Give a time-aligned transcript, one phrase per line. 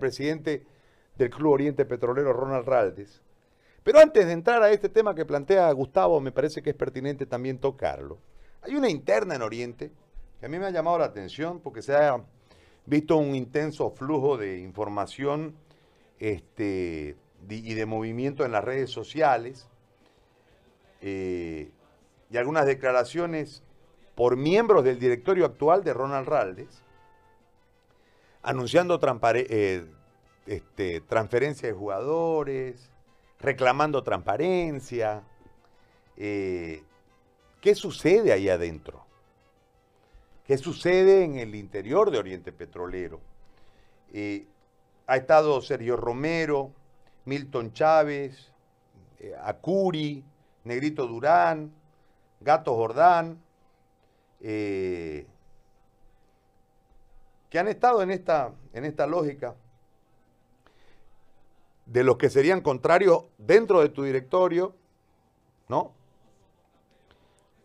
[0.00, 0.66] presidente
[1.16, 3.22] del Club Oriente Petrolero, Ronald Raldes.
[3.84, 7.26] Pero antes de entrar a este tema que plantea Gustavo, me parece que es pertinente
[7.26, 8.18] también tocarlo.
[8.62, 9.92] Hay una interna en Oriente
[10.40, 12.20] que a mí me ha llamado la atención porque se ha
[12.86, 15.54] visto un intenso flujo de información
[16.18, 17.16] este,
[17.48, 19.68] y de movimiento en las redes sociales
[21.00, 21.70] eh,
[22.30, 23.62] y algunas declaraciones
[24.14, 26.82] por miembros del directorio actual de Ronald Raldes
[28.42, 28.98] anunciando
[29.34, 29.86] eh,
[30.46, 32.90] este, transferencia de jugadores,
[33.38, 35.22] reclamando transparencia.
[36.16, 36.82] Eh,
[37.60, 39.04] ¿Qué sucede ahí adentro?
[40.44, 43.20] ¿Qué sucede en el interior de Oriente Petrolero?
[44.12, 44.46] Eh,
[45.06, 46.72] ha estado Sergio Romero,
[47.24, 48.50] Milton Chávez,
[49.20, 50.24] eh, Acuri,
[50.64, 51.72] Negrito Durán,
[52.40, 53.40] Gato Jordán,
[57.50, 59.56] que han estado en esta, en esta lógica
[61.84, 64.76] de los que serían contrarios dentro de tu directorio,
[65.68, 65.92] ¿no?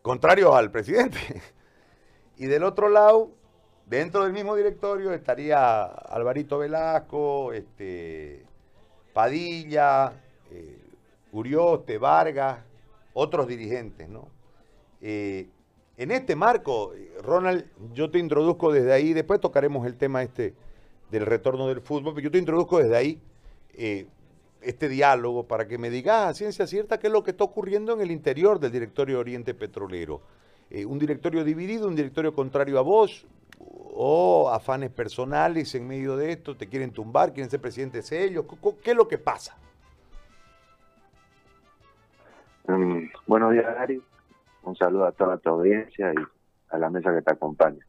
[0.01, 1.19] Contrarios al presidente.
[2.37, 3.31] Y del otro lado,
[3.85, 8.45] dentro del mismo directorio estaría Alvarito Velasco, este,
[9.13, 10.11] Padilla,
[10.51, 10.77] eh,
[11.31, 12.59] Urioste, Vargas,
[13.13, 14.27] otros dirigentes, ¿no?
[14.99, 15.47] Eh,
[15.97, 16.93] en este marco,
[17.23, 20.53] Ronald, yo te introduzco desde ahí, después tocaremos el tema este
[21.09, 23.21] del retorno del fútbol, pero yo te introduzco desde ahí.
[23.73, 24.07] Eh,
[24.61, 27.93] este diálogo para que me digas a ciencia cierta qué es lo que está ocurriendo
[27.93, 30.21] en el interior del directorio Oriente Petrolero.
[30.71, 33.27] Eh, un directorio dividido, un directorio contrario a vos,
[33.59, 38.45] o afanes personales en medio de esto, te quieren tumbar, quieren ser presidentes ellos,
[38.83, 39.55] ¿qué es lo que pasa?
[42.67, 44.01] Mm, buenos días, Gary.
[44.65, 46.17] Un saludo a toda tu audiencia y
[46.69, 47.85] a la mesa que te acompaña.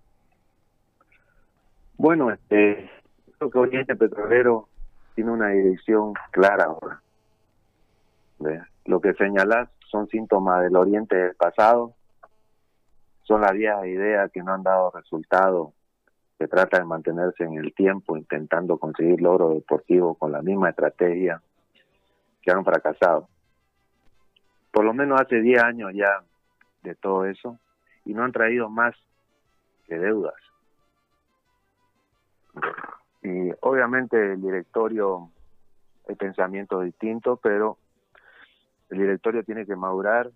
[1.96, 2.90] Bueno, este,
[3.38, 4.68] creo que Oriente Petrolero
[5.14, 7.00] tiene una dirección clara ahora.
[8.84, 11.94] Lo que señalas son síntomas del oriente del pasado,
[13.22, 15.72] son las viejas ideas que no han dado resultado,
[16.38, 21.40] se trata de mantenerse en el tiempo intentando conseguir logros deportivos con la misma estrategia
[22.42, 23.28] que han fracasado.
[24.70, 26.22] Por lo menos hace 10 años ya
[26.86, 27.58] de todo eso
[28.04, 28.94] y no han traído más
[29.86, 30.34] que deudas.
[33.22, 35.30] Y obviamente el directorio,
[36.08, 37.76] hay pensamientos distintos, pero
[38.90, 40.30] el directorio tiene que madurar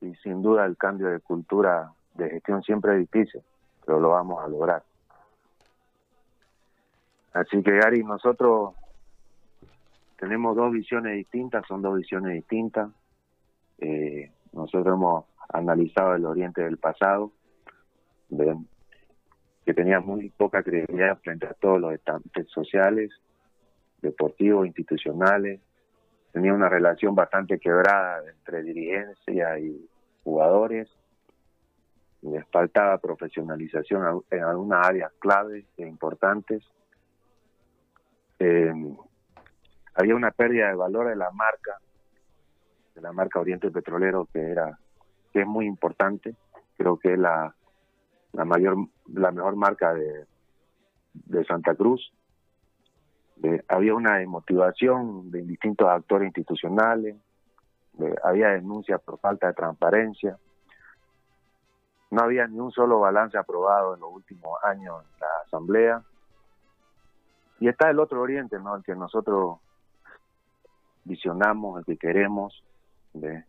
[0.00, 3.42] y sin duda el cambio de cultura de gestión siempre es difícil,
[3.84, 4.82] pero lo vamos a lograr.
[7.34, 8.74] Así que Gary, nosotros
[10.16, 12.90] tenemos dos visiones distintas, son dos visiones distintas.
[13.78, 17.32] Eh, nosotros hemos analizado el oriente del pasado,
[19.64, 23.10] que tenía muy poca credibilidad frente a todos los estantes sociales,
[24.00, 25.60] deportivos, institucionales.
[26.32, 29.88] Tenía una relación bastante quebrada entre dirigencia y
[30.24, 30.88] jugadores.
[32.22, 36.62] Les faltaba profesionalización en algunas áreas claves e importantes.
[38.38, 38.72] Eh,
[39.94, 41.78] había una pérdida de valor de la marca,
[42.94, 44.78] de la marca Oriente Petrolero, que era
[45.40, 46.34] es muy importante.
[46.76, 47.54] Creo que es la
[48.32, 48.76] la mayor
[49.06, 50.26] la mejor marca de,
[51.12, 52.12] de Santa Cruz.
[53.68, 57.16] había una motivación de distintos actores institucionales,
[58.22, 60.38] había denuncias por falta de transparencia,
[62.10, 66.02] no había ni un solo balance aprobado en los últimos años en la Asamblea.
[67.60, 68.76] Y está el otro oriente, ¿no?
[68.76, 69.58] El que nosotros
[71.04, 72.64] visionamos, el que queremos,
[73.12, 73.44] de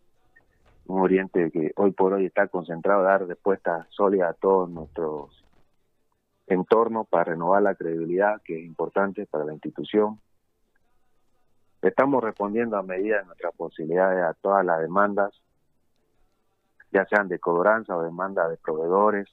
[0.90, 5.46] un Oriente que hoy por hoy está concentrado en dar respuestas sólidas a todos nuestros
[6.48, 10.20] entornos para renovar la credibilidad, que es importante para la institución.
[11.84, 15.32] Estamos respondiendo a medida de nuestras posibilidades a todas las demandas,
[16.92, 19.28] ya sean de cobranza o demanda de proveedores.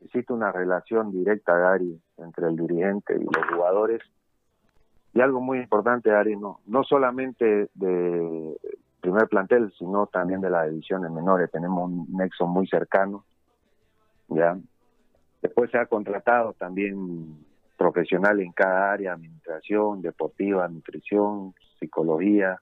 [0.00, 4.00] Existe una relación directa, Gary, entre el dirigente y los jugadores.
[5.12, 8.56] Y algo muy importante, Gary, no, no solamente de
[9.06, 11.48] primer plantel, sino también de las divisiones menores.
[11.52, 13.24] Tenemos un nexo muy cercano,
[14.28, 14.58] ¿ya?
[15.40, 17.38] Después se ha contratado también
[17.76, 22.60] profesional en cada área, administración, deportiva, nutrición, psicología.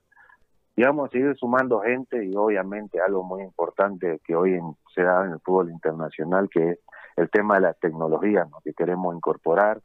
[0.76, 4.60] Y vamos a seguir sumando gente y obviamente algo muy importante que hoy
[4.94, 6.78] se da en el fútbol internacional, que es
[7.16, 8.58] el tema de la tecnología, ¿no?
[8.62, 9.80] que queremos incorporar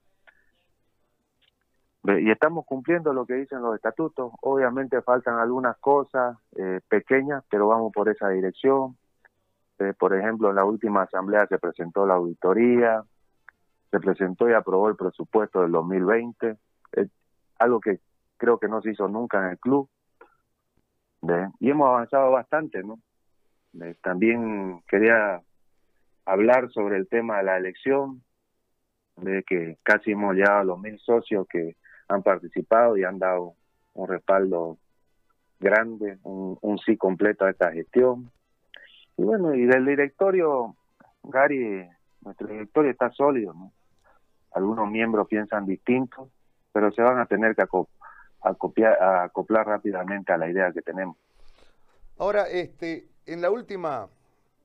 [2.18, 4.32] y estamos cumpliendo lo que dicen los estatutos.
[4.42, 8.98] Obviamente faltan algunas cosas eh, pequeñas, pero vamos por esa dirección.
[9.80, 13.04] Eh, por ejemplo, en la última asamblea se presentó la auditoría,
[13.92, 16.58] se presentó y aprobó el presupuesto del 2020.
[16.94, 17.10] Es
[17.60, 18.00] algo que
[18.38, 19.90] creo que no se hizo nunca en el club.
[21.60, 23.00] Y hemos avanzado bastante, ¿no?
[24.02, 25.42] también quería
[26.26, 28.24] hablar sobre el tema de la elección,
[29.18, 31.76] de que casi hemos llegado a los mil socios que
[32.10, 33.54] han participado y han dado
[33.94, 34.78] un respaldo
[35.60, 38.32] grande, un, sí completo a esta gestión.
[39.18, 40.76] Y bueno, y del directorio,
[41.24, 41.88] Gary,
[42.22, 43.72] nuestro directorio está sólido, ¿no?
[44.54, 46.30] Algunos miembros piensan distinto,
[46.72, 47.62] pero se van a tener que
[48.42, 51.18] acoplar, acoplar rápidamente a la idea que tenemos.
[52.18, 54.08] Ahora, este, en la última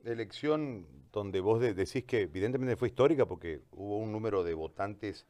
[0.05, 5.26] elección donde vos decís que evidentemente fue histórica porque hubo un número de votantes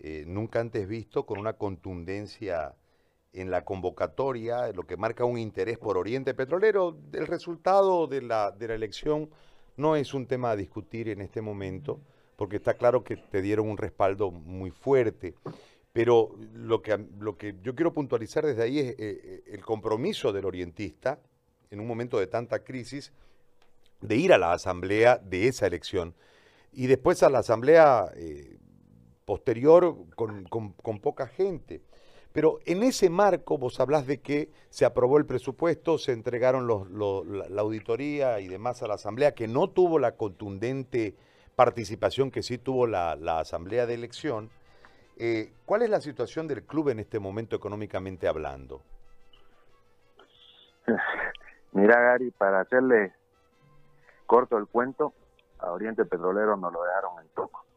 [0.00, 2.74] eh, nunca antes visto con una contundencia
[3.32, 6.96] en la convocatoria, lo que marca un interés por Oriente Petrolero.
[7.12, 9.30] El resultado de la, de la elección
[9.76, 12.00] no es un tema a discutir en este momento,
[12.36, 15.34] porque está claro que te dieron un respaldo muy fuerte.
[15.92, 20.32] Pero lo que, lo que yo quiero puntualizar desde ahí es eh, eh, el compromiso
[20.32, 21.18] del orientista
[21.70, 23.12] en un momento de tanta crisis
[24.00, 26.14] de ir a la asamblea de esa elección
[26.72, 28.56] y después a la asamblea eh,
[29.30, 31.82] posterior con, poca gente.
[32.32, 37.60] Pero en ese marco vos hablás de que se aprobó el presupuesto, se entregaron la,
[37.62, 41.14] auditoría y demás a la asamblea, que no tuvo la contundente
[41.54, 44.50] participación que sí tuvo la, asamblea de elección.
[45.16, 48.82] Eh, ¿Cuál es la situación del club en este momento económicamente hablando?
[51.70, 53.12] Mira, Gary, para hacerle
[54.26, 55.12] corto el cuento,
[55.60, 57.69] a Oriente Petrolero nos lo dejaron en toco.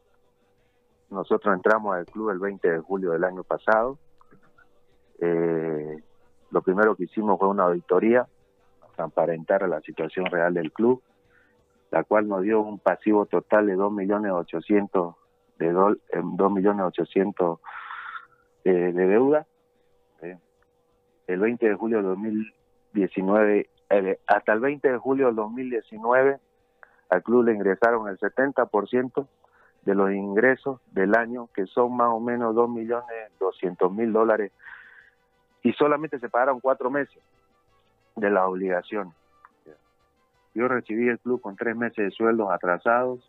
[1.13, 3.97] Nosotros entramos al club el 20 de julio del año pasado.
[5.19, 6.01] Eh,
[6.51, 8.27] lo primero que hicimos fue una auditoría
[8.95, 11.01] transparentar la situación real del club,
[11.91, 15.15] la cual nos dio un pasivo total de 2.800.000
[15.59, 17.59] de dol, 2.800.000
[18.65, 19.45] eh, de deuda.
[20.21, 20.37] Eh,
[21.27, 26.39] el 20 de julio de 2019 eh, hasta el 20 de julio del 2019
[27.09, 29.27] al club le ingresaron el 70%
[29.85, 34.51] de los ingresos del año, que son más o menos 2.200.000 dólares,
[35.61, 37.21] y solamente se pagaron cuatro meses
[38.15, 39.13] de las obligaciones.
[40.53, 43.27] Yo recibí el club con tres meses de sueldos atrasados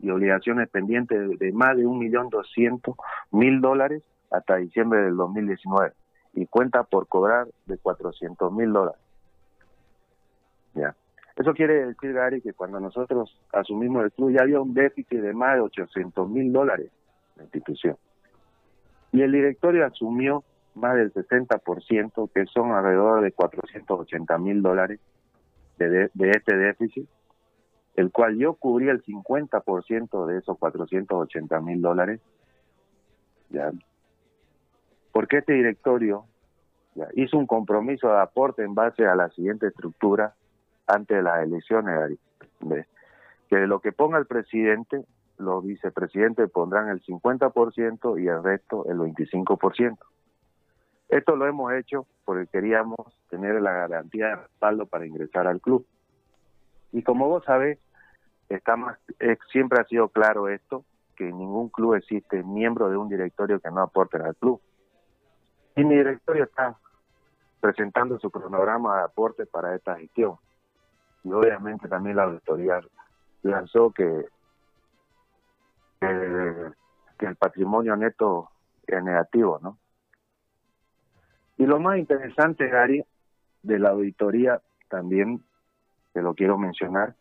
[0.00, 5.92] y obligaciones pendientes de, más de 1.200.000 dólares hasta diciembre del 2019
[6.34, 9.00] y cuenta por cobrar de 400.000 dólares.
[10.74, 10.94] ¿ya?
[11.36, 15.32] Eso quiere decir, Gary, que cuando nosotros asumimos el club ya había un déficit de
[15.32, 16.90] más de 800 mil dólares
[17.36, 17.96] la institución.
[19.12, 20.44] Y el directorio asumió
[20.74, 25.00] más del 60%, que son alrededor de 480 mil dólares
[25.78, 27.08] de, de, este déficit,
[27.96, 32.20] el cual yo cubrí el 50% de esos 480 mil dólares.
[33.48, 33.72] ¿ya?
[35.12, 36.26] Porque este directorio
[36.94, 40.34] ya, hizo un compromiso de aporte en base a la siguiente estructura
[40.90, 42.18] antes de las elecciones,
[43.48, 45.04] que de lo que ponga el presidente,
[45.38, 49.98] los vicepresidentes pondrán el 50% y el resto el 25%.
[51.08, 52.98] Esto lo hemos hecho porque queríamos
[53.28, 55.86] tener la garantía de respaldo para ingresar al club.
[56.92, 57.78] Y como vos sabés,
[58.48, 58.98] está más,
[59.50, 60.84] siempre ha sido claro esto,
[61.16, 64.60] que en ningún club existe miembro de un directorio que no aporte al club.
[65.76, 66.76] Y mi directorio está
[67.60, 70.36] presentando su cronograma de aporte para esta gestión
[71.24, 72.80] y obviamente también la auditoría
[73.42, 74.26] lanzó que,
[76.00, 78.48] que, el patrimonio neto
[78.86, 79.78] es negativo, ¿no?
[81.58, 83.04] Y lo más interesante, Gary,
[83.62, 85.42] de la auditoría también,
[86.14, 87.14] que lo quiero mencionar,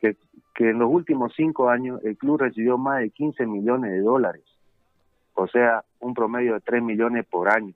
[0.00, 0.16] que,
[0.54, 4.44] que en los últimos cinco años el club recibió más de 15 millones de dólares,
[5.34, 7.74] o sea, un promedio de 3 millones por año.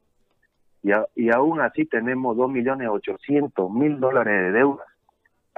[0.84, 4.86] Y, y aún así tenemos 2 millones 800 mil dólares de deudas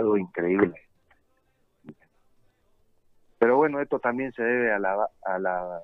[0.00, 0.74] algo increíble.
[3.38, 5.82] Pero bueno, esto también se debe a la, a la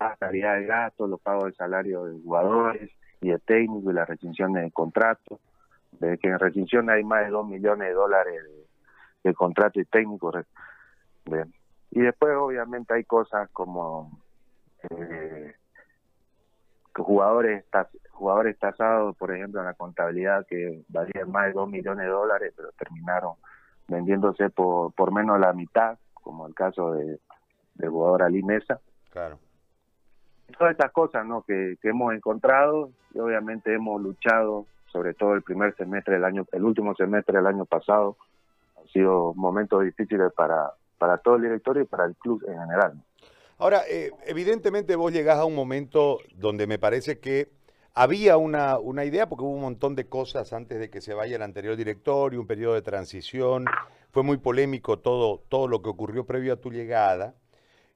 [0.00, 4.04] baja calidad de gastos, los pagos de salario de jugadores y de técnicos y la
[4.04, 5.38] restricción de contratos.
[5.92, 8.42] De que en restricción hay más de 2 millones de dólares
[9.22, 10.34] de, contratos y técnicos.
[11.90, 14.10] Y después obviamente hay cosas como
[14.90, 15.54] eh,
[17.04, 17.64] jugadores
[18.18, 22.52] jugadores tasados, por ejemplo, en la contabilidad que valían más de 2 millones de dólares,
[22.56, 23.34] pero terminaron
[23.86, 27.20] vendiéndose por, por menos de la mitad, como el caso de,
[27.74, 28.80] de jugador Ali Mesa.
[29.10, 29.38] Claro.
[30.58, 31.42] Todas estas cosas ¿no?
[31.42, 36.44] que, que hemos encontrado y obviamente hemos luchado, sobre todo el primer semestre del año,
[36.52, 38.16] el último semestre del año pasado,
[38.78, 42.94] han sido momentos difíciles para, para todo el directorio y para el club en general.
[43.60, 47.50] Ahora, eh, evidentemente vos llegás a un momento donde me parece que
[47.92, 51.34] había una, una, idea, porque hubo un montón de cosas antes de que se vaya
[51.34, 53.64] el anterior directorio, un periodo de transición,
[54.12, 57.34] fue muy polémico todo, todo lo que ocurrió previo a tu llegada,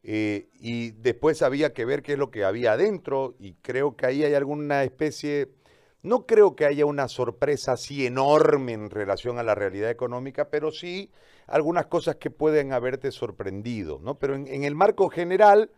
[0.03, 4.07] eh, y después había que ver qué es lo que había adentro, y creo que
[4.07, 5.51] ahí hay alguna especie,
[6.03, 10.73] no creo que haya una sorpresa así enorme en relación a la realidad económica, pero
[10.73, 11.13] sí
[11.47, 14.19] algunas cosas que pueden haberte sorprendido, ¿no?
[14.19, 15.71] Pero en, el marco general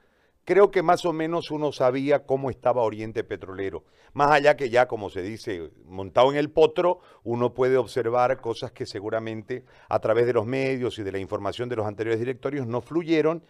[0.44, 3.84] creo que más o menos uno sabía cómo estaba Oriente Petrolero.
[4.12, 8.70] Más allá que ya, como se dice, montado en el potro, uno puede observar cosas
[8.72, 12.66] que seguramente a través de los medios y de la información de los anteriores directorios
[12.66, 13.42] no fluyeron,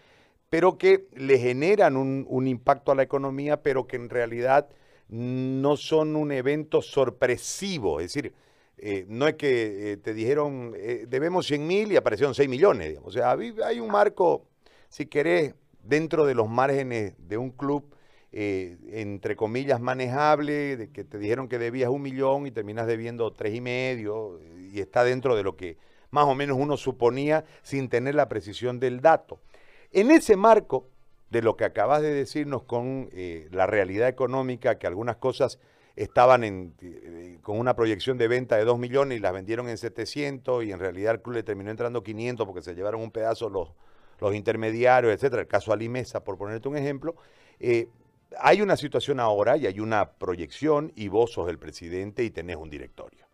[0.49, 4.69] pero que le generan un, impacto a la economía, pero que en realidad
[5.09, 8.01] no son un evento sorpresivo.
[8.01, 8.33] Es decir,
[8.77, 12.99] eh, no es que eh, te dijeron eh, debemos 100 mil y aparecieron 6 millones.
[13.03, 14.47] O sea, hay un marco,
[14.89, 17.95] si querés, dentro de los márgenes de un club,
[18.37, 23.55] entre comillas, manejable, de que te dijeron que debías un millón y terminas debiendo tres
[23.55, 24.41] y medio,
[24.73, 25.77] y está dentro de lo que
[26.11, 29.39] más o menos uno suponía sin tener la precisión del dato.
[29.93, 30.89] En ese marco
[31.31, 33.09] de lo que acabas de decirnos con
[33.53, 35.61] la realidad económica, que algunas cosas
[35.97, 40.65] estaban eh, con una proyección de venta de 2 millones y las vendieron en 700
[40.65, 43.71] y en realidad el club le terminó entrando 500 porque se llevaron un pedazo los,
[44.21, 47.15] los intermediarios, etcétera, el caso Alimesa, por ponerte un ejemplo,
[47.61, 47.89] eh,
[48.41, 52.57] hay una situación ahora y hay una proyección y vos sos el presidente y tenés
[52.57, 53.27] un directorio.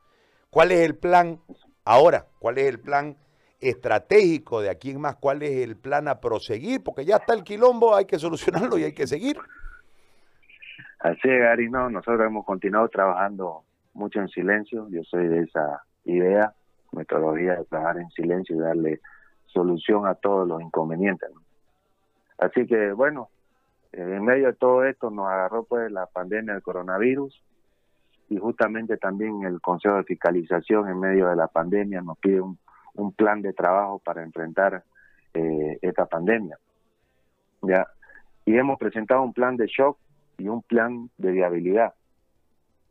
[0.50, 1.40] ¿Cuál es el plan
[1.85, 2.26] ahora?
[2.38, 3.17] ¿Cuál es el plan
[3.61, 5.17] estratégico de aquí en más?
[5.17, 6.83] ¿Cuál es el plan a proseguir?
[6.83, 9.38] Porque ya está el quilombo, hay que solucionarlo y hay que seguir.
[11.00, 13.64] Así es, Gary, no, nosotros hemos continuado trabajando
[13.95, 16.52] mucho en silencio, yo soy de esa idea,
[16.92, 19.00] metodología de trabajar en silencio y darle
[19.47, 21.30] solución a todos los inconvenientes.
[22.38, 23.30] Así que bueno,
[23.92, 27.42] en medio de todo esto nos agarró pues la pandemia del coronavirus
[28.28, 32.59] y justamente también el Consejo de Fiscalización en medio de la pandemia nos pide un,
[33.16, 34.85] plan de trabajo para enfrentar
[35.33, 36.59] eh, esta pandemia.
[37.62, 37.87] Ya
[38.45, 39.99] y hemos presentado un plan de shock
[40.40, 41.94] y un plan de viabilidad,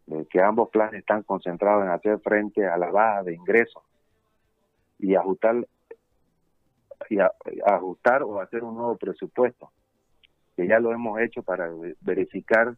[0.05, 3.83] de que ambos planes están concentrados en hacer frente a la baja de ingresos
[4.99, 5.67] y ajustar
[7.09, 7.17] y
[7.65, 9.71] ajustar o hacer un nuevo presupuesto,
[10.55, 11.69] que ya lo hemos hecho para
[12.01, 12.75] verificar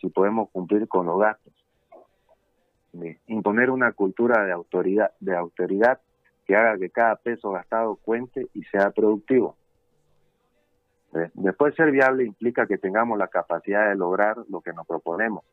[0.00, 1.54] si podemos cumplir con los gastos.
[3.26, 6.00] imponer una cultura de autoridad, de autoridad
[6.44, 9.56] que haga que cada peso gastado cuente y sea productivo.
[11.34, 15.44] Después ser viable implica que tengamos la capacidad de lograr lo que nos proponemos.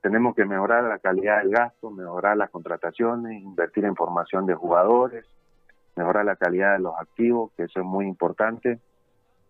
[0.00, 5.24] Tenemos que mejorar la calidad del gasto, mejorar las contrataciones, invertir en formación de jugadores,
[5.96, 8.78] mejorar la calidad de los activos, que eso es muy importante,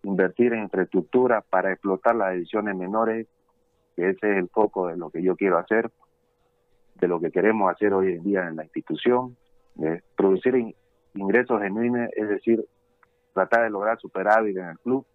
[0.01, 3.27] invertir en infraestructura para explotar las ediciones menores,
[3.95, 5.91] que ese es el foco de lo que yo quiero hacer,
[6.95, 9.37] de lo que queremos hacer hoy en día en la institución,
[9.75, 10.75] de producir
[11.13, 12.65] ingresos genuinos, es decir,
[13.33, 15.05] tratar de lograr superávit en el club.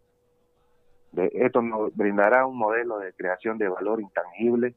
[1.16, 4.75] Esto nos brindará un modelo de creación de valor intangible.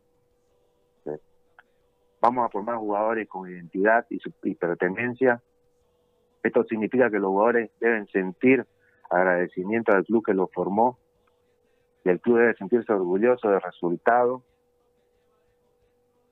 [2.20, 5.42] vamos a formar jugadores con identidad y pertenencia
[6.48, 8.66] esto significa que los jugadores deben sentir
[9.10, 10.98] agradecimiento al club que los formó
[12.04, 14.44] y el club debe sentirse orgulloso del resultado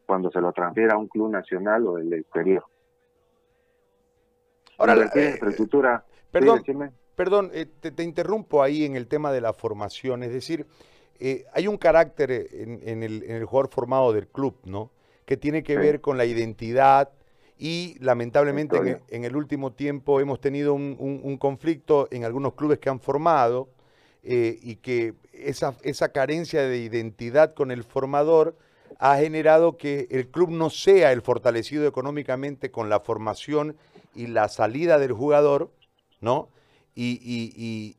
[0.06, 2.64] cuando se lo transfiera a un club nacional o del exterior.
[4.78, 6.06] Ahora, la eh, infraestructura.
[6.32, 6.64] Perdón,
[7.16, 10.24] perdón eh, te, interrumpo ahí en el tema de la formación.
[10.24, 10.66] Es decir,
[11.20, 14.92] eh, hay un carácter en, el, en, el, jugador formado del club, ¿no?
[15.26, 17.10] Que tiene que ver con la identidad,
[17.58, 23.00] y lamentablemente en, el último tiempo hemos tenido un, conflicto en algunos clubes que han
[23.00, 23.70] formado
[24.24, 28.58] eh, y que esa, esa carencia de identidad con el formador
[29.00, 33.78] ha generado que el club no sea el fortalecido económicamente con la formación
[34.14, 35.72] y la salida del jugador,
[36.22, 36.50] ¿no?
[36.94, 37.98] Y, y,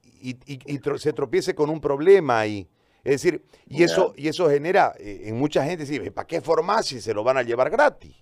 [0.99, 2.69] se tropiece con un problema ahí.
[3.05, 6.83] Es decir, y eso, y eso genera eh, en mucha gente, decir, ¿para qué formar
[6.83, 8.17] si se lo van a llevar gratis?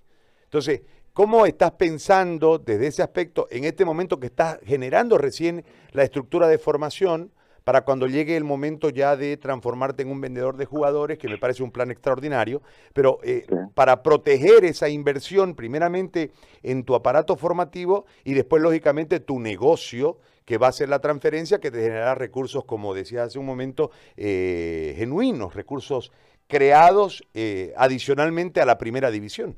[0.45, 0.83] Entonces,
[1.15, 6.49] ¿Cómo estás pensando desde ese aspecto en este momento que estás generando recién la estructura
[6.49, 7.31] de formación
[7.65, 11.39] para cuando llegue el momento ya de transformarte en un vendedor de jugadores, que me
[11.39, 12.61] parece un plan extraordinario,
[12.93, 16.31] pero eh, para proteger esa inversión primeramente
[16.63, 21.59] en tu aparato formativo y después lógicamente tu negocio, que va a ser la transferencia
[21.59, 26.13] que te generará recursos, como decía hace un momento, eh, genuinos, recursos
[26.47, 29.57] creados eh, adicionalmente a la primera división.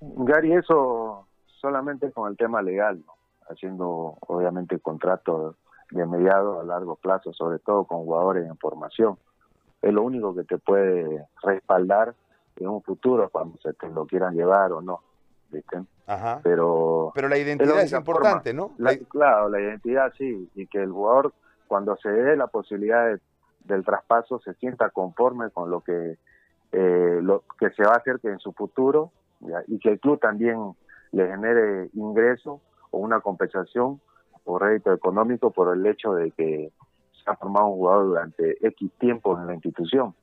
[0.00, 1.26] Gary, eso
[1.60, 3.14] solamente con el tema legal, ¿no?
[3.48, 5.56] haciendo obviamente contratos
[5.90, 9.16] de mediado a largo plazo, sobre todo con jugadores en formación.
[9.80, 12.14] es lo único que te puede respaldar
[12.56, 15.00] en un futuro cuando se te lo quieran llevar o no.
[15.50, 15.80] ¿viste?
[16.06, 16.40] Ajá.
[16.42, 18.72] Pero, Pero la identidad es, importante, ¿no?
[18.78, 21.32] la- claro, la identidad sí, y que el jugador
[21.68, 23.20] cuando se dé la posibilidad de-
[23.64, 26.18] del traspaso se sienta conforme con lo que
[26.72, 29.62] eh, lo que se va a hacer que en su futuro ¿ya?
[29.68, 30.74] y que el club también
[31.12, 34.00] le genere ingreso o una compensación
[34.48, 36.72] o rédito económico por el hecho de que
[37.22, 40.14] se ha formado un jugador durante X tiempo en la institución.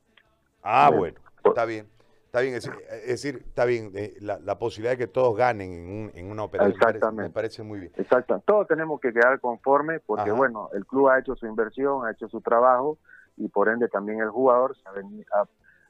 [0.63, 1.88] Ah, bueno, está bien.
[2.25, 5.72] Está bien, es, es decir, está bien, eh, la, la posibilidad de que todos ganen
[5.72, 7.29] en, un- en una operación me parece- Exactamente.
[7.29, 7.91] me parece muy bien.
[7.96, 10.34] Exacto, todos tenemos que quedar conformes porque, Ajá.
[10.34, 12.98] bueno, el club ha hecho su inversión, ha hecho su trabajo
[13.38, 15.46] y por ende también el jugador se ha, veni- ha,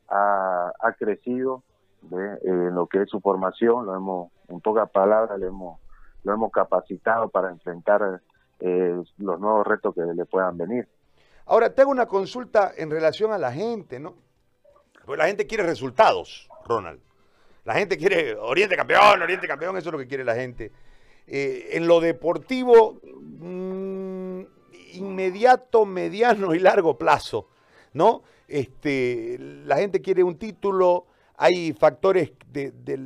[0.09, 1.63] ha- ha crecido
[2.03, 2.37] ¿ve?
[2.43, 5.79] en lo que es su formación, lo hemos, en pocas palabras, le hemos,
[6.25, 8.22] lo hemos capacitado para enfrentar
[8.60, 10.88] eh, los nuevos retos que le puedan venir.
[11.46, 14.15] Ahora, te hago una consulta en relación a la gente, ¿no?
[15.05, 17.00] Porque la gente quiere resultados, Ronald.
[17.63, 20.72] La gente quiere Oriente campeón, Oriente campeón, eso es lo que quiere la gente.
[21.27, 24.41] Eh, en lo deportivo, mm,
[24.94, 27.50] inmediato, mediano y largo plazo,
[27.94, 28.24] ¿no?
[28.48, 31.05] Este, la gente quiere un título,
[31.38, 32.98] hay factores de, de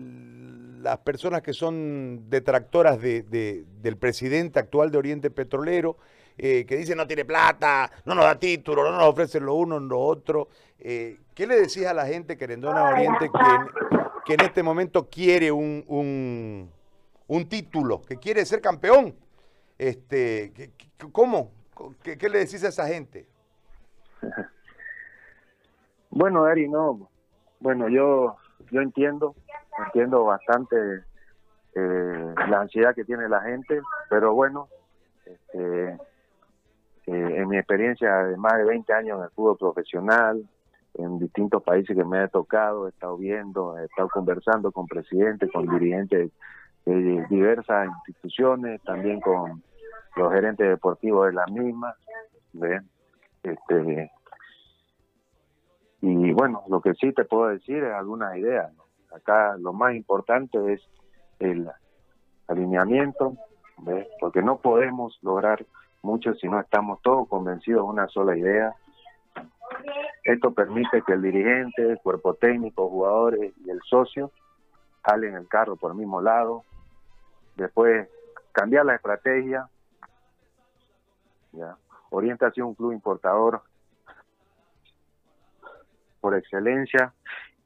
[0.81, 5.97] las personas que son detractoras de- de- del presidente actual de Oriente Petrolero,
[6.37, 9.79] eh, que dicen no tiene plata, no nos da título, no nos ofrecen lo uno,
[9.79, 10.47] lo otro.
[10.79, 13.67] Eh, ¿Qué le decís a la gente querendona Oriente que en,
[14.25, 16.71] que en este momento quiere un, un,
[17.27, 19.15] un título, que quiere ser campeón?
[19.77, 21.51] Este, ¿qué- qué- ¿Cómo?
[22.03, 23.27] ¿Qué, qué le decís a esa gente?
[26.11, 27.07] Bueno, Eri, no,
[27.59, 28.35] bueno, yo,
[28.71, 29.35] yo entiendo,
[29.85, 31.03] entiendo bastante
[31.75, 34.67] eh, la ansiedad que tiene la gente, pero bueno,
[35.25, 35.97] este, eh,
[37.07, 40.47] en mi experiencia de más de 20 años en el fútbol profesional,
[40.95, 45.51] en distintos países que me he tocado, he estado viendo, he estado conversando con presidentes,
[45.51, 46.31] con dirigentes
[46.85, 49.61] de diversas instituciones, también con
[50.15, 51.95] los gerentes deportivos de las mismas,
[52.53, 52.81] ¿ve?
[53.43, 54.11] Este,
[56.01, 58.71] y bueno, lo que sí te puedo decir es algunas ideas.
[59.15, 60.81] Acá lo más importante es
[61.39, 61.69] el
[62.47, 63.35] alineamiento,
[64.19, 65.65] porque no podemos lograr
[66.01, 68.73] mucho si no estamos todos convencidos de una sola idea.
[70.23, 74.31] Esto permite que el dirigente, el cuerpo técnico, jugadores y el socio
[75.03, 76.63] jalen el carro por el mismo lado.
[77.55, 78.07] Después,
[78.51, 79.67] cambiar la estrategia.
[81.51, 81.77] ¿ya?
[82.09, 83.61] Orienta hacia un club importador
[86.21, 87.13] por excelencia.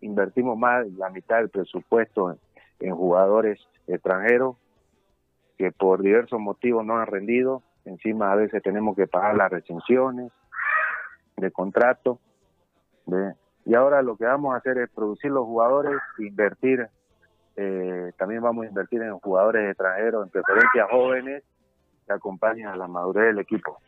[0.03, 2.35] Invertimos más de la mitad del presupuesto
[2.79, 4.57] en, jugadores extranjeros
[5.57, 7.63] que por diversos motivos no han rendido.
[7.85, 10.31] Encima a veces tenemos que pagar las recensiones
[11.37, 12.19] de contrato.
[13.65, 16.89] Y ahora lo que vamos a hacer es producir los jugadores, invertir.
[17.55, 21.43] eh, también vamos a invertir en jugadores extranjeros, en preferencia jóvenes,
[22.05, 23.79] que acompañen a la madurez del equipo.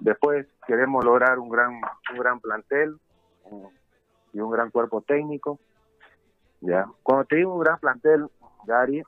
[0.00, 1.72] Después queremos lograr un gran
[2.12, 2.98] un gran plantel
[4.32, 5.58] y un gran cuerpo técnico.
[6.60, 8.28] Ya, cuando te digo un gran plantel,
[8.66, 9.02] Gary,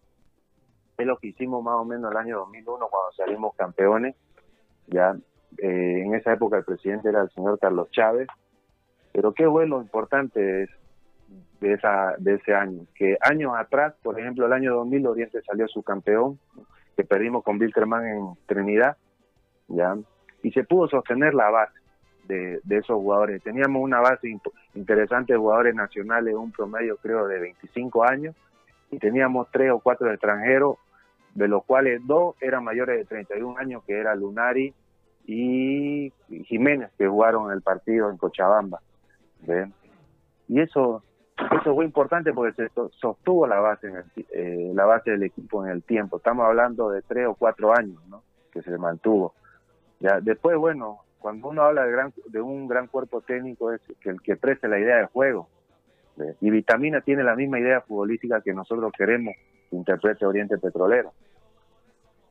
[0.96, 4.16] es lo que hicimos más o menos el año 2001 cuando salimos campeones.
[4.86, 5.16] Ya,
[5.58, 8.28] eh, en esa época el presidente era el señor Carlos Chávez.
[9.12, 10.70] Pero qué bueno, importante es
[11.60, 15.66] de esa de ese año, que años atrás, por ejemplo, el año 2000 Oriente salió
[15.68, 16.38] subcampeón,
[16.96, 18.96] que perdimos con Wilterman en Trinidad,
[19.66, 19.96] ya,
[20.42, 21.78] y se pudo sostener la base
[22.28, 23.42] de, esos jugadores.
[23.42, 24.38] Teníamos una base
[24.74, 28.36] interesante de jugadores nacionales, un promedio creo de 25 años,
[28.90, 30.76] y teníamos tres o cuatro extranjeros,
[31.34, 34.74] de los cuales dos eran mayores de 31 años, que era Lunari
[35.26, 36.12] y
[36.46, 38.80] Jiménez, que jugaron el partido en Cochabamba.
[40.48, 41.02] Y eso
[41.38, 45.22] eso fue importante porque se so- sostuvo la base en el eh, la base del
[45.22, 46.16] equipo en el tiempo.
[46.16, 48.22] Estamos hablando de tres o cuatro años, ¿no?
[48.52, 49.34] Que se mantuvo.
[50.22, 54.20] Después, bueno, cuando uno habla de gran de un gran cuerpo técnico es que el
[54.22, 55.48] que preste la idea de juego.
[56.40, 59.34] Y Vitamina tiene la misma idea futbolística que nosotros queremos
[59.70, 61.12] que interprete Oriente Petrolero.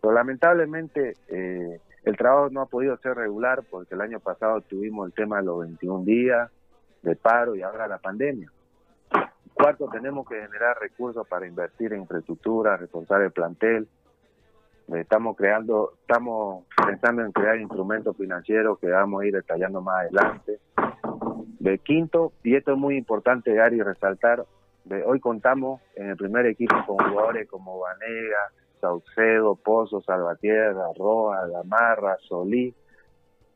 [0.02, 5.08] Pero lamentablemente eh, el trabajo no ha podido ser regular porque el año pasado tuvimos
[5.08, 6.52] el tema de los 21 días
[7.02, 8.52] de paro y ahora la pandemia.
[9.54, 13.88] Cuarto, tenemos que generar recursos para invertir en infraestructura, reforzar el plantel.
[14.94, 20.02] Eh, Estamos creando, estamos pensando en crear instrumentos financieros que vamos a ir detallando más
[20.02, 20.60] adelante.
[21.60, 24.46] De quinto, y esto es muy importante, Gary, resaltar,
[24.86, 31.46] de hoy contamos en el primer equipo con jugadores como Vanega, Saucedo, Pozo, Salvatierra, Roa,
[31.48, 32.74] Gamarra, Solí,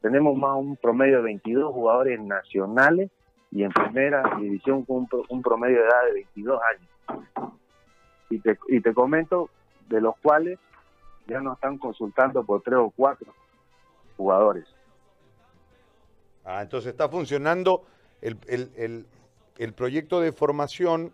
[0.02, 3.12] tenemos más un promedio de 22 jugadores nacionales
[3.52, 7.26] y en primera división con un, promedio de edad de 22 años.
[8.30, 9.50] Y te, y te comento
[9.90, 10.58] de los cuales
[11.28, 13.34] ya nos están consultando por tres o cuatro
[14.18, 14.66] jugadores.
[16.44, 17.84] Ah, entonces está funcionando
[18.22, 19.06] el, el,
[19.58, 21.14] el, proyecto de formación,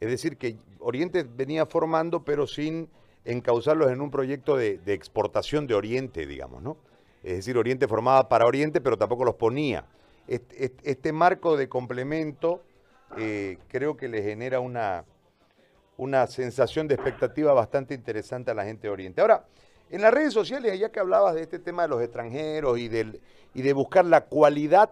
[0.00, 2.88] es decir, que Oriente venía formando, pero sin
[3.24, 6.76] encauzarlos en un proyecto de, exportación de Oriente, digamos, ¿no?
[7.22, 9.84] Es decir, Oriente formaba para Oriente, pero tampoco los ponía.
[10.28, 12.62] Este, este marco de complemento
[13.16, 15.04] eh, creo que le genera una,
[15.98, 19.20] una sensación de expectativa bastante interesante a la gente de Oriente.
[19.20, 19.44] Ahora,
[19.90, 23.20] en las redes sociales, ya que hablabas de este tema de los extranjeros y, del,
[23.52, 24.90] y de buscar la cualidad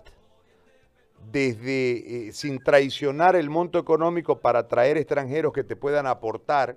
[1.30, 6.76] desde eh, sin traicionar el monto económico para traer extranjeros que te puedan aportar,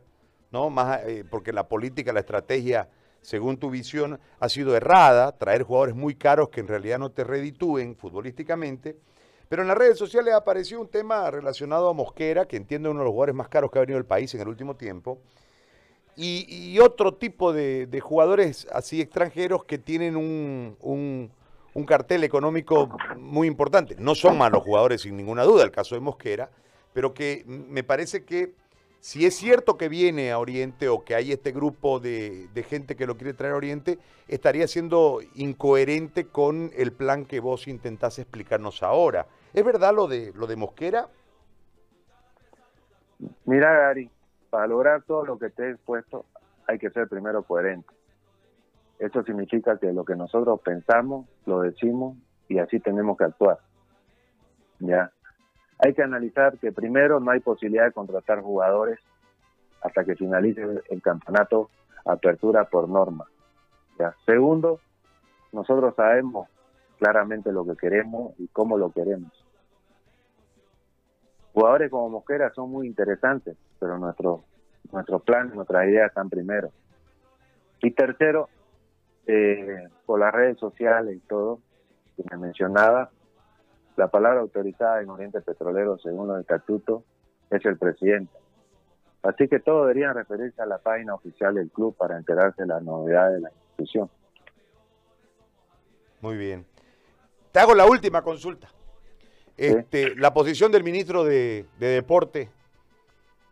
[0.52, 0.70] ¿no?
[0.70, 2.88] Más, eh, porque la política, la estrategia
[3.22, 7.24] según tu visión, ha sido errada, traer jugadores muy caros que en realidad no te
[7.24, 8.96] reditúen futbolísticamente.
[9.50, 13.06] Pero en las redes sociales apareció un tema relacionado a Mosquera, que entiendo uno de
[13.06, 15.20] los jugadores más caros que ha venido el país en el último tiempo,
[16.16, 23.96] y, otro tipo de, jugadores así extranjeros que tienen un cartel económico muy importante.
[23.98, 26.52] No son malos jugadores sin ninguna duda, el caso de Mosquera,
[26.94, 28.54] pero que me parece que
[29.00, 33.08] si es cierto que viene a Oriente o que hay este grupo de, gente que
[33.08, 38.84] lo quiere traer a Oriente, estaría siendo incoherente con el plan que vos intentás explicarnos
[38.84, 39.28] ahora.
[39.54, 41.08] ¿Es verdad lo de, lo de Mosquera?
[43.46, 44.10] Mira, Gary,
[44.50, 46.26] para lograr todo lo que te he expuesto,
[46.68, 47.94] hay que ser primero coherente.
[49.00, 52.18] Eso significa que lo que nosotros pensamos, lo decimos
[52.50, 53.60] y así tenemos que actuar.
[54.80, 55.12] ¿Ya?
[55.80, 59.00] Hay que analizar que primero no hay posibilidad de contratar jugadores
[59.82, 61.70] hasta que finalice el campeonato
[62.06, 63.26] apertura por norma.
[64.26, 64.80] Segundo,
[65.52, 66.48] nosotros sabemos
[66.98, 69.32] claramente lo que queremos y cómo lo queremos.
[71.54, 74.44] Jugadores como Mosquera son muy interesantes, pero nuestro,
[74.92, 76.72] nuestro plan, nuestras ideas están primero.
[77.82, 78.50] Y tercero,
[79.28, 81.60] eh, por las redes sociales y todo,
[82.16, 83.10] que me mencionaba,
[84.00, 87.04] la palabra autorizada en Oriente Petrolero, según los estatutos,
[87.50, 88.32] es el presidente.
[89.24, 92.80] Así que todos deberían referirse a la página oficial del club para enterarse de la
[92.80, 94.10] novedad de la institución.
[96.22, 96.66] Muy bien.
[97.52, 98.70] Te hago la última consulta.
[99.58, 102.50] Este, La posición del ministro de, de, Deporte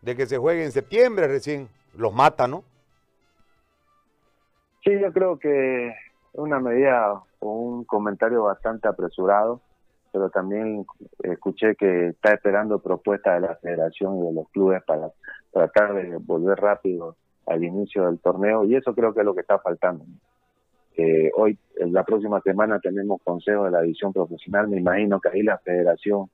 [0.01, 2.63] de que se juegue en septiembre recién, los mata, ¿no?
[4.85, 5.95] Sí, yo creo que es
[6.31, 9.59] una medida o un comentario bastante apresurado
[10.17, 10.83] pero también
[11.21, 15.11] escuché que está esperando propuestas de la federación y de los clubes para
[15.51, 19.41] tratar de volver rápido al inicio del torneo y eso creo que es lo que
[19.41, 20.05] está faltando.
[20.97, 25.43] Eh, hoy, la próxima semana tenemos consejo de la división profesional, me imagino que ahí
[25.43, 26.31] la federación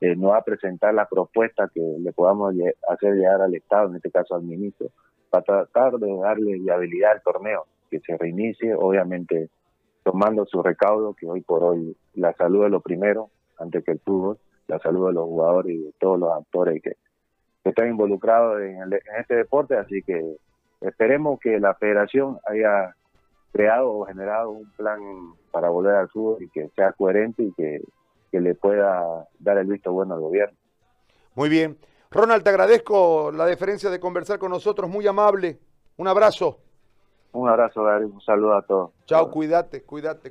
[0.00, 2.54] eh, nos va a presentar la propuesta que le podamos
[2.88, 4.88] hacer llegar al Estado, en este caso al ministro,
[5.28, 9.50] para tratar de darle viabilidad al torneo, que se reinicie, obviamente
[10.02, 14.00] tomando su recaudo, que hoy por hoy la salud es lo primero, antes que el
[14.00, 16.96] fútbol, la salud de los jugadores y de todos los actores que,
[17.64, 20.36] están involucrados en, este deporte, así que
[20.80, 22.94] esperemos que la federación haya
[23.52, 24.98] creado o generado un plan
[25.50, 27.82] para volver al fútbol y que sea coherente y que,
[28.32, 30.56] que le pueda dar el visto bueno al gobierno.
[31.34, 31.76] Muy bien.
[32.10, 35.58] Ronald, te agradezco la deferencia de conversar con nosotros, muy amable.
[35.98, 36.60] Un abrazo.
[37.32, 38.04] Un abrazo, Gary.
[38.04, 38.90] Un saludo a todos.
[39.06, 40.26] Chao, cuídate, cuídate.